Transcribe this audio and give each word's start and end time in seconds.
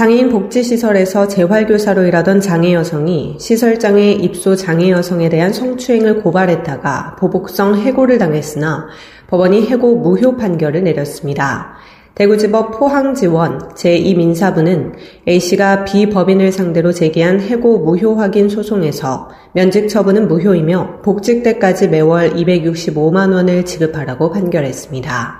장애인 0.00 0.30
복지시설에서 0.30 1.28
재활교사로 1.28 2.04
일하던 2.04 2.40
장애 2.40 2.72
여성이 2.72 3.36
시설장애 3.38 4.12
입소 4.12 4.56
장애 4.56 4.88
여성에 4.88 5.28
대한 5.28 5.52
성추행을 5.52 6.22
고발했다가 6.22 7.16
보복성 7.18 7.76
해고를 7.76 8.16
당했으나 8.16 8.86
법원이 9.26 9.66
해고 9.66 9.96
무효 9.96 10.38
판결을 10.38 10.84
내렸습니다. 10.84 11.74
대구지법 12.14 12.78
포항지원 12.78 13.74
제2민사부는 13.74 14.94
A씨가 15.28 15.84
비법인을 15.84 16.50
상대로 16.50 16.92
제기한 16.92 17.38
해고 17.38 17.80
무효 17.80 18.14
확인 18.14 18.48
소송에서 18.48 19.28
면직 19.52 19.90
처분은 19.90 20.28
무효이며 20.28 21.02
복직 21.02 21.42
때까지 21.42 21.88
매월 21.88 22.32
265만 22.36 23.34
원을 23.34 23.66
지급하라고 23.66 24.30
판결했습니다. 24.30 25.39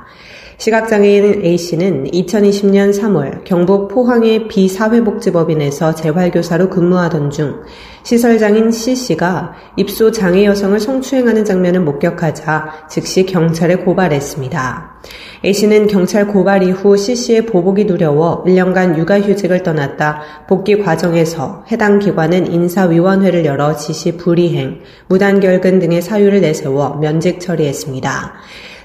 시각장애인 0.61 1.43
A씨는 1.43 2.11
2020년 2.11 2.93
3월 2.93 3.45
경북 3.45 3.89
포항의 3.89 4.47
비사회복지법인에서 4.47 5.95
재활교사로 5.95 6.69
근무하던 6.69 7.31
중 7.31 7.63
시설장인 8.03 8.71
C씨가 8.71 9.55
입소 9.79 10.13
장애 10.13 10.45
여성을 10.45 10.79
성추행하는 10.79 11.47
장면을 11.47 11.81
목격하자 11.81 12.89
즉시 12.91 13.25
경찰에 13.25 13.77
고발했습니다. 13.77 15.01
A씨는 15.47 15.87
경찰 15.87 16.27
고발 16.27 16.63
이후 16.63 16.95
C씨의 16.95 17.47
보복이 17.47 17.87
두려워 17.87 18.45
1년간 18.45 18.99
육아휴직을 18.99 19.63
떠났다 19.63 20.21
복귀 20.47 20.77
과정에서 20.79 21.65
해당 21.73 21.99
기관은 21.99 22.53
인사위원회를 22.53 23.47
열어 23.47 23.77
지시 23.77 24.19
불이행, 24.19 24.83
무단결근 25.09 25.79
등의 25.79 26.03
사유를 26.03 26.43
내세워 26.43 26.99
면직 27.01 27.41
처리했습니다. 27.41 28.35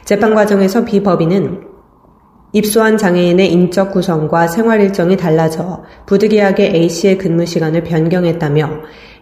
재판 0.06 0.36
과정에서 0.36 0.86
비법인은 0.86 1.62
입소한 2.54 2.96
장애인의 2.96 3.52
인적 3.52 3.92
구성과 3.92 4.48
생활 4.48 4.80
일정이 4.80 5.18
달라져 5.18 5.84
부득이하게 6.06 6.74
A씨의 6.76 7.18
근무 7.18 7.46
시간을 7.48 7.84
변경했다며 7.84 8.70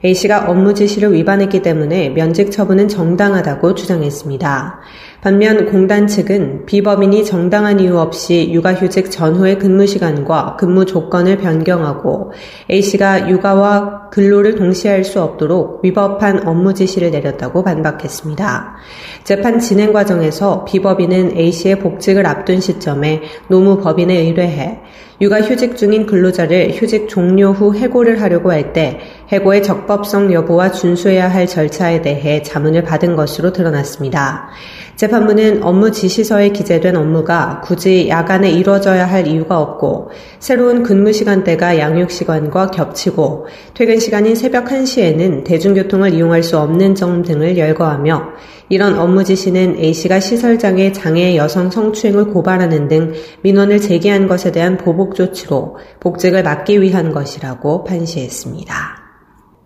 A씨가 0.06 0.50
업무 0.50 0.73
지시를 0.73 1.14
위반했기 1.14 1.62
때문에 1.62 2.09
면직 2.09 2.52
처분은 2.52 2.90
정당하다고 2.90 3.73
주장했습니다. 3.73 4.82
반면 5.22 5.68
공단 5.68 6.08
측은 6.08 6.66
비법인이 6.66 7.23
정당한 7.23 7.80
이유 7.80 7.98
없이 7.98 8.52
육아휴직 8.52 9.10
전후의 9.10 9.60
근무 9.60 9.88
시간과 9.88 10.58
근무 10.60 10.86
조건을 10.86 11.38
변경하고 11.38 12.34
A씨가 12.70 13.30
육아와 13.30 14.10
근로를 14.10 14.56
동시에 14.56 14.92
할 14.92 15.04
수 15.04 15.22
없도록 15.22 15.84
위법한 15.84 16.48
업무 16.48 16.73
지시를 16.73 17.12
내렸다고 17.12 17.64
반박했습니다. 17.64 18.76
재판 19.23 19.60
진행 19.60 19.92
과정에서 19.92 20.66
비법인은 20.66 21.38
A씨의 21.38 21.80
복직을 21.80 22.26
앞둔 22.26 22.60
시점에 22.62 23.22
노무법인에 23.48 24.14
의뢰해 24.14 24.80
육아휴직 25.22 25.78
중인 25.78 26.06
근로자를 26.06 26.72
휴직 26.73 27.08
종료 27.08 27.52
후 27.52 27.76
해고를 27.76 28.22
하려고 28.22 28.52
할 28.52 28.73
때 28.73 29.00
해고의 29.34 29.64
적법성 29.64 30.31
여부와 30.31 30.72
준수해야 30.72 31.28
할 31.28 31.48
절차에 31.48 32.03
대해 32.03 32.44
자문을 32.44 32.84
받은 32.84 33.16
것으로 33.16 33.52
드러났습니다. 33.52 34.50
재판부는 34.95 35.64
업무 35.64 35.92
지시서에 35.92 36.50
기재된 36.50 36.95
업무가 36.95 37.61
굳이 37.64 38.10
야간에 38.10 38.52
이루어져야 38.52 39.08
할 39.08 39.26
이유가 39.26 39.60
없고 39.60 40.11
새로운 40.39 40.83
근무 40.83 41.11
시간대가 41.11 41.80
양육 41.80 42.11
시간과 42.11 42.67
겹치고 42.67 43.48
퇴근 43.73 43.99
시간인 43.99 44.36
새벽 44.36 44.66
1시에는 44.66 45.44
대중교통을 45.44 46.14
이용할 46.14 46.44
수 46.44 46.60
없는 46.60 46.94
점 46.94 47.23
등을 47.23 47.58
열거하며 47.58 48.33
이런 48.70 49.00
업무 49.00 49.23
지시는 49.23 49.77
A씨가 49.80 50.20
시설장애 50.20 50.92
장애 50.92 51.36
여성 51.36 51.71
성추행을 51.71 52.26
고발하는 52.26 52.88
등 52.88 53.14
민원을 53.42 53.82
제기한 53.82 54.27
것에 54.27 54.52
대한 54.52 54.77
보복 54.77 55.15
조치로 55.15 55.77
복직을 56.00 56.44
막기 56.44 56.82
위한 56.82 57.11
것이라고 57.11 57.83
판시했습니다. 57.83 59.02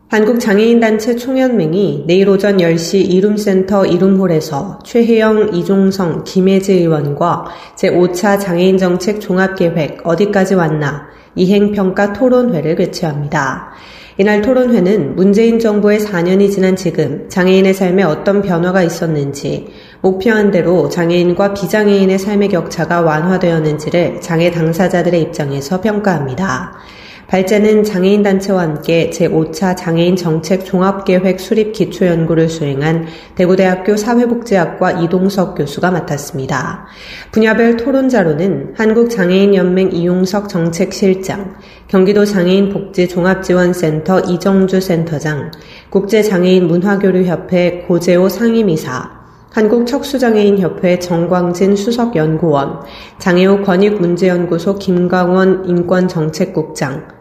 한국장애인단체 0.10 1.18
총연맹이 1.18 2.06
내일 2.08 2.30
오전 2.30 2.58
10시 2.60 3.12
이룸센터 3.12 3.86
이룸홀에서 3.86 4.80
최혜영, 4.86 5.54
이종성, 5.54 6.24
김혜지 6.24 6.76
의원과 6.76 7.48
제5차 7.76 8.40
장애인정책 8.40 9.20
종합계획 9.20 10.08
어디까지 10.08 10.56
왔나 10.56 11.08
이행평가 11.36 12.14
토론회를 12.14 12.78
개최합니다. 12.78 13.74
이날 14.18 14.42
토론회는 14.42 15.18
문재인 15.18 15.60
정부의 15.60 16.00
4년이 16.00 16.52
지난 16.52 16.78
지금 16.78 17.28
장애인의 17.28 17.74
삶에 17.74 18.04
어떤 18.04 18.42
변화가 18.42 18.84
있었는지, 18.84 19.68
목표한 20.00 20.52
대로 20.52 20.88
장애인과 20.88 21.54
비장애인의 21.54 22.18
삶의 22.18 22.48
격차가 22.48 23.02
완화되었는지를 23.02 24.22
장애 24.22 24.52
당사자들의 24.52 25.22
입장에서 25.22 25.82
평가합니다. 25.82 26.78
발제는 27.28 27.84
장애인 27.84 28.24
단체와 28.24 28.62
함께 28.62 29.10
제5차 29.10 29.76
장애인 29.76 30.16
정책 30.16 30.64
종합계획 30.64 31.42
수립 31.42 31.74
기초연구를 31.74 32.48
수행한 32.48 33.06
대구대학교 33.36 33.98
사회복지학과 33.98 34.92
이동석 35.04 35.56
교수가 35.56 35.92
맡았습니다. 35.92 36.86
분야별 37.32 37.76
토론자로는 37.76 38.76
한국장애인연맹 38.78 39.92
이용석 39.92 40.48
정책실장, 40.48 41.56
경기도 41.90 42.24
장애인 42.24 42.70
복지 42.70 43.10
종합지원센터 43.10 44.22
이정주 44.22 44.80
센터장, 44.80 45.52
국제장애인 45.90 46.68
문화교류협회 46.68 47.86
고재호 47.90 48.30
상임이사, 48.30 49.18
한국척수장애인협회 49.52 51.00
정광진 51.00 51.76
수석연구원, 51.76 52.82
장애우 53.18 53.64
권익문제연구소 53.64 54.76
김광원 54.76 55.66
인권정책국장, 55.68 57.17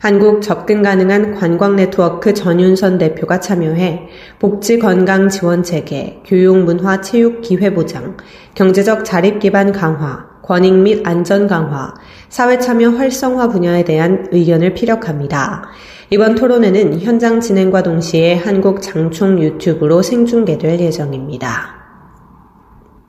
한국 0.00 0.40
접근 0.40 0.82
가능한 0.82 1.34
관광 1.34 1.76
네트워크 1.76 2.32
전윤선 2.32 2.96
대표가 2.96 3.38
참여해 3.38 4.08
복지 4.38 4.78
건강 4.78 5.28
지원 5.28 5.62
체계, 5.62 6.22
교육 6.24 6.56
문화 6.64 7.02
체육 7.02 7.42
기회 7.42 7.74
보장, 7.74 8.16
경제적 8.54 9.04
자립 9.04 9.40
기반 9.40 9.72
강화, 9.72 10.24
권익 10.42 10.72
및 10.72 11.06
안전 11.06 11.46
강화, 11.46 11.92
사회 12.30 12.58
참여 12.58 12.92
활성화 12.92 13.48
분야에 13.48 13.84
대한 13.84 14.26
의견을 14.32 14.72
피력합니다. 14.72 15.68
이번 16.08 16.34
토론회는 16.34 17.00
현장 17.00 17.38
진행과 17.38 17.82
동시에 17.82 18.36
한국 18.36 18.80
장총 18.80 19.42
유튜브로 19.42 20.00
생중계될 20.00 20.80
예정입니다. 20.80 21.79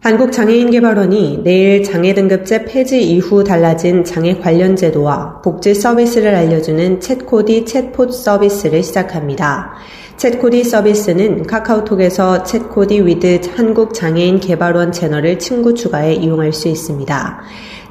한국장애인개발원이 0.02 1.42
내일 1.44 1.84
장애 1.84 2.16
등급제 2.16 2.66
폐지 2.66 3.04
이후 3.04 3.44
달라진 3.44 4.04
장애 4.04 4.36
관련 4.36 4.76
제도와 4.76 5.42
복지 5.44 5.76
서비스를 5.76 6.34
알려주는 6.34 7.00
챗코디 7.00 7.66
챗봇 7.68 8.12
서비스를 8.12 8.82
시작합니다. 8.82 9.76
챗코디 10.18 10.64
서비스는 10.64 11.46
카카오톡에서 11.46 12.42
챗코디 12.42 13.06
with 13.06 13.42
한국장애인개발원 13.56 14.92
채널을 14.92 15.38
친구 15.38 15.76
추가해 15.76 16.16
이용할 16.16 16.52
수 16.52 16.68
있습니다. 16.68 17.42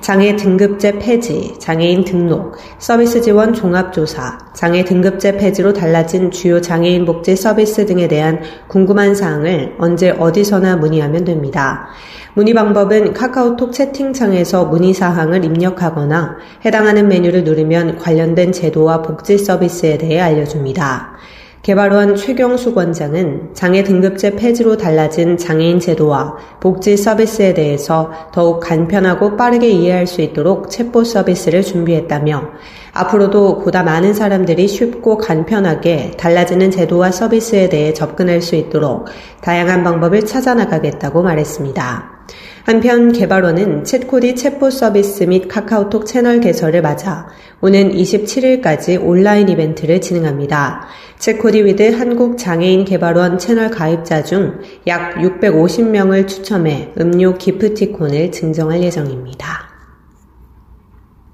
장애 0.00 0.34
등급제 0.34 0.98
폐지, 0.98 1.54
장애인 1.58 2.04
등록, 2.04 2.56
서비스 2.78 3.20
지원 3.20 3.52
종합조사, 3.52 4.38
장애 4.54 4.84
등급제 4.84 5.36
폐지로 5.36 5.72
달라진 5.72 6.30
주요 6.30 6.60
장애인 6.60 7.04
복지 7.04 7.36
서비스 7.36 7.84
등에 7.84 8.08
대한 8.08 8.40
궁금한 8.66 9.14
사항을 9.14 9.76
언제 9.78 10.10
어디서나 10.10 10.76
문의하면 10.76 11.24
됩니다. 11.24 11.88
문의 12.34 12.54
방법은 12.54 13.12
카카오톡 13.12 13.72
채팅창에서 13.72 14.66
문의 14.66 14.94
사항을 14.94 15.44
입력하거나 15.44 16.36
해당하는 16.64 17.08
메뉴를 17.08 17.44
누르면 17.44 17.98
관련된 17.98 18.52
제도와 18.52 19.02
복지 19.02 19.36
서비스에 19.36 19.98
대해 19.98 20.20
알려줍니다. 20.20 21.18
개발원 21.62 22.16
최경수 22.16 22.72
원장은 22.74 23.50
장애 23.52 23.82
등급제 23.82 24.36
폐지로 24.36 24.78
달라진 24.78 25.36
장애인 25.36 25.78
제도와 25.78 26.36
복지 26.58 26.96
서비스에 26.96 27.52
대해서 27.52 28.10
더욱 28.32 28.60
간편하고 28.60 29.36
빠르게 29.36 29.68
이해할 29.68 30.06
수 30.06 30.22
있도록 30.22 30.70
챗봇 30.70 31.04
서비스를 31.04 31.62
준비했다며 31.62 32.48
앞으로도 32.94 33.58
보다 33.58 33.82
많은 33.82 34.14
사람들이 34.14 34.68
쉽고 34.68 35.18
간편하게 35.18 36.12
달라지는 36.12 36.70
제도와 36.70 37.10
서비스에 37.10 37.68
대해 37.68 37.92
접근할 37.92 38.40
수 38.40 38.56
있도록 38.56 39.08
다양한 39.42 39.84
방법을 39.84 40.24
찾아나가겠다고 40.24 41.22
말했습니다. 41.22 42.19
한편 42.64 43.12
개발원은 43.12 43.82
챗코디 43.84 44.34
챗봇 44.34 44.70
서비스 44.70 45.24
및 45.24 45.48
카카오톡 45.48 46.06
채널 46.06 46.40
개설을 46.40 46.82
맞아 46.82 47.28
오는 47.60 47.92
27일까지 47.92 49.02
온라인 49.02 49.48
이벤트를 49.48 50.00
진행합니다. 50.00 50.86
챗코디 51.18 51.64
with 51.64 51.94
한국장애인 51.94 52.84
개발원 52.84 53.38
채널 53.38 53.70
가입자 53.70 54.22
중 54.22 54.60
약 54.86 55.16
650명을 55.16 56.26
추첨해 56.26 56.92
음료 56.98 57.36
기프티콘을 57.36 58.32
증정할 58.32 58.82
예정입니다. 58.82 59.69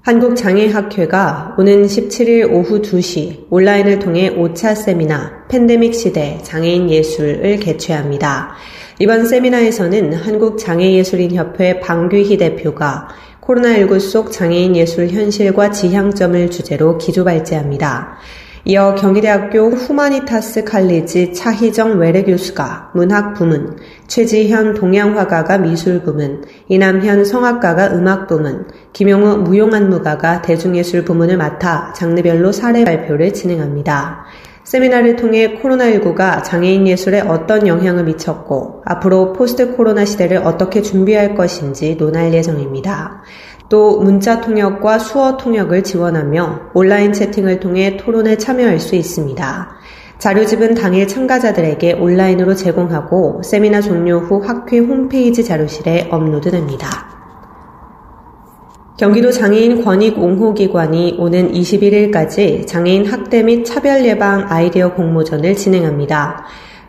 한국장애학회가 0.07 1.55
오는 1.57 1.85
17일 1.85 2.49
오후 2.49 2.81
2시 2.81 3.47
온라인을 3.49 3.99
통해 3.99 4.33
5차 4.33 4.73
세미나 4.73 5.47
팬데믹 5.49 5.93
시대 5.93 6.39
장애인 6.43 6.89
예술을 6.89 7.59
개최합니다. 7.59 8.55
이번 8.99 9.25
세미나에서는 9.25 10.13
한국장애예술인협회 10.13 11.81
방규희 11.81 12.37
대표가 12.37 13.09
코로나19 13.41 13.99
속 13.99 14.31
장애인 14.31 14.77
예술 14.77 15.09
현실과 15.09 15.71
지향점을 15.71 16.51
주제로 16.51 16.97
기조 16.97 17.25
발제합니다. 17.25 18.15
이어 18.69 18.95
경희대학교 18.95 19.69
후마니타스 19.69 20.65
칼리지 20.65 21.31
차희정 21.31 21.99
외래 21.99 22.21
교수가 22.21 22.91
문학 22.95 23.33
부문, 23.33 23.77
최지현 24.07 24.73
동양화가가 24.73 25.59
미술 25.59 26.01
부문, 26.01 26.43
이남현 26.67 27.23
성악가가 27.23 27.93
음악 27.93 28.27
부문, 28.27 28.67
김용우 28.91 29.37
무용안무가가 29.37 30.41
대중예술 30.41 31.05
부문을 31.05 31.37
맡아 31.37 31.93
장르별로 31.93 32.51
사례 32.51 32.83
발표를 32.83 33.31
진행합니다. 33.31 34.25
세미나를 34.65 35.15
통해 35.15 35.57
코로나19가 35.63 36.43
장애인 36.43 36.89
예술에 36.89 37.21
어떤 37.21 37.67
영향을 37.67 38.03
미쳤고 38.03 38.81
앞으로 38.83 39.31
포스트 39.31 39.77
코로나 39.77 40.03
시대를 40.03 40.39
어떻게 40.39 40.81
준비할 40.81 41.35
것인지 41.35 41.95
논할 41.95 42.33
예정입니다. 42.33 43.23
또 43.69 43.99
문자 43.99 44.39
통역과 44.39 44.99
수어 44.99 45.37
통역을 45.37 45.83
지원하며 45.83 46.71
온라인 46.73 47.11
채팅을 47.11 47.59
통해 47.59 47.97
토론에 47.97 48.37
참여할 48.37 48.79
수 48.79 48.95
있습니다. 48.95 49.77
자료집은 50.19 50.73
당일 50.73 51.07
참가자들에게 51.07 51.93
온라인으로 51.93 52.55
제공하고 52.55 53.41
세미나 53.43 53.81
종료 53.81 54.19
후 54.19 54.41
학회 54.43 54.79
홈페이지 54.79 55.43
자료실에 55.43 56.07
업로드됩니다. 56.09 57.07
경기도 58.97 59.31
장애인 59.31 59.83
권익 59.83 60.17
옹호 60.17 60.55
기관이 60.55 61.17
오는 61.19 61.51
21일까지 61.51 62.65
장애인 62.65 63.05
학대 63.05 63.43
및 63.43 63.63
차별 63.63 64.03
예방 64.05 64.47
아이디어 64.49 64.95
공모전을 64.95 65.55
진행합니다. 65.55 66.45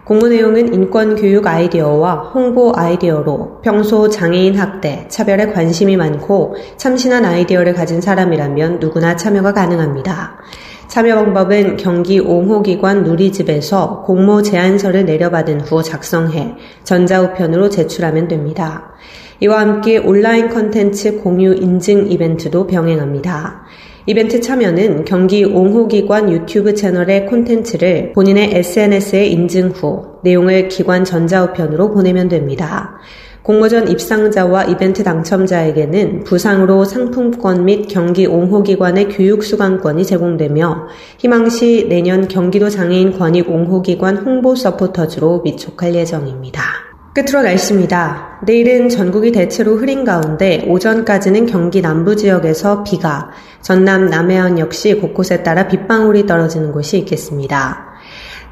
공모 0.09 0.27
내용은 0.27 0.73
인권교육 0.73 1.47
아이디어와 1.47 2.31
홍보 2.33 2.73
아이디어로 2.75 3.61
평소 3.61 4.09
장애인 4.09 4.59
학대, 4.59 5.05
차별에 5.09 5.49
관심이 5.49 5.99
많고 5.99 6.57
참신한 6.79 7.27
아이디어를 7.27 7.75
가진 7.75 8.01
사람이라면 8.01 8.79
누구나 8.79 9.17
참여가 9.17 9.53
가능합니다. 9.53 10.39
참여 10.87 11.15
방법은 11.15 11.77
경기 11.77 12.21
옹호기관 12.21 13.05
누리집에서 13.05 14.05
공모 14.07 14.41
제안서를 14.41 15.05
내려받은 15.05 15.61
후 15.61 15.83
작성해 15.83 16.55
전자우편으로 16.85 17.69
제출하면 17.69 18.29
됩니다. 18.29 18.95
이와 19.41 19.61
함께 19.61 19.99
온라인 19.99 20.49
컨텐츠 20.49 21.19
공유 21.19 21.53
인증 21.53 22.11
이벤트도 22.11 22.67
병행합니다. 22.67 23.67
이벤트 24.09 24.41
참여는 24.41 25.05
경기 25.05 25.45
옹호기관 25.45 26.33
유튜브 26.33 26.75
채널의 26.75 27.27
콘텐츠를 27.27 28.15
본인의 28.15 28.53
SNS에 28.55 29.27
인증 29.27 29.69
후 29.69 30.21
내용을 30.25 30.69
기관 30.69 31.05
전자우편으로 31.05 31.93
보내면 31.93 32.31
됩니다. 32.31 32.99
공모전 33.43 33.89
입상자와 33.89 34.65
이벤트 34.65 35.05
당첨자에게는 35.05 36.25
부상으로 36.25 36.87
상품권 36.87 37.67
및 37.67 37.87
경기 37.89 38.25
옹호기관의 38.25 39.11
교육 39.11 39.45
수강권이 39.45 40.07
제공되며 40.07 40.87
희망시 41.19 41.89
내년 41.91 42.29
경기도 42.29 42.71
장애인 42.71 43.19
권익 43.19 43.51
옹호기관 43.51 44.17
홍보 44.17 44.55
서포터즈로 44.55 45.43
위촉할 45.45 45.95
예정입니다. 45.95 46.88
끝으로 47.19 47.43
날씨입니다. 47.43 48.39
내일은 48.45 48.89
전국이 48.89 49.33
대체로 49.33 49.75
흐린 49.77 50.05
가운데 50.05 50.65
오전까지는 50.69 51.47
경기 51.47 51.83
남부 51.83 52.15
지역에서 52.15 52.85
비가, 52.85 53.31
전남 53.61 54.07
남해안 54.07 54.61
역시 54.61 54.95
곳곳에 54.95 55.43
따라 55.43 55.67
빗방울이 55.67 56.27
떨어지는 56.27 56.71
곳이 56.71 56.97
있겠습니다. 56.99 57.89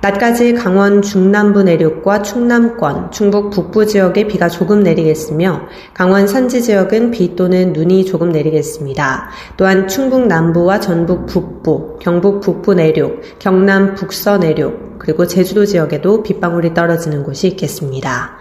낮까지 0.00 0.54
강원 0.54 1.00
중남부 1.00 1.62
내륙과 1.62 2.22
충남권, 2.22 3.12
충북 3.12 3.50
북부 3.50 3.86
지역에 3.86 4.26
비가 4.26 4.48
조금 4.48 4.82
내리겠으며 4.82 5.62
강원 5.94 6.26
산지 6.26 6.60
지역은 6.60 7.12
비 7.12 7.36
또는 7.36 7.72
눈이 7.72 8.04
조금 8.04 8.30
내리겠습니다. 8.30 9.30
또한 9.56 9.86
충북 9.86 10.26
남부와 10.26 10.80
전북 10.80 11.26
북부, 11.26 11.98
경북 12.00 12.40
북부 12.40 12.74
내륙, 12.74 13.20
경남 13.38 13.94
북서 13.94 14.38
내륙, 14.38 14.95
그리고 15.06 15.24
제주도 15.28 15.64
지역에도 15.64 16.24
빗방울이 16.24 16.74
떨어지는 16.74 17.22
곳이 17.22 17.46
있겠습니다. 17.46 18.38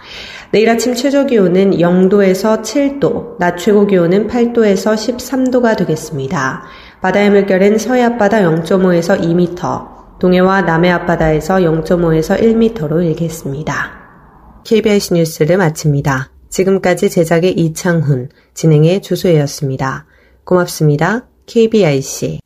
내일 0.52 0.68
아침 0.68 0.96
최저 0.96 1.28
기온은 1.28 1.78
0도에서 1.78 2.64
7도, 2.64 3.38
낮 3.38 3.58
최고 3.58 3.86
기온은 3.86 4.28
8도에서 4.28 4.96
13도가 4.96 5.78
되겠습니다. 5.78 6.64
바다의 7.02 7.30
물결은 7.30 7.78
서해 7.78 8.02
앞바다 8.02 8.40
0.5에서 8.40 9.22
2m, 9.22 10.20
동해와 10.20 10.64
남해 10.64 10.90
앞바다에서 10.90 11.58
0.5에서 11.58 12.42
1m로 12.42 13.06
일겠습니다. 13.06 13.92
KBS 14.64 15.14
뉴스를 15.14 15.58
마칩니다. 15.58 16.32
지금까지 16.50 17.12
제작의 17.12 17.52
이창훈, 17.60 18.30
진행의 18.56 19.04
주소혜였습니다. 19.04 20.08
고맙습니다. 20.46 21.28
KBIC 21.46 22.40